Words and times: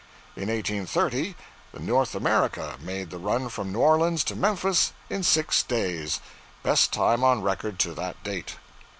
'In 0.35 0.49
1830 0.49 1.35
the 1.73 1.79
"North 1.79 2.15
American" 2.15 2.73
made 2.83 3.11
the 3.11 3.19
run 3.19 3.49
from 3.49 3.71
New 3.71 3.81
Orleans 3.81 4.23
to 4.23 4.35
Memphis 4.35 4.93
in 5.11 5.21
six 5.21 5.61
days 5.61 6.19
best 6.63 6.91
time 6.91 7.23
on 7.23 7.43
record 7.43 7.77
to 7.81 7.93
that 7.93 8.23
date. 8.23 8.55